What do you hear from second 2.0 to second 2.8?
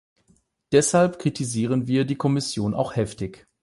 die Kommission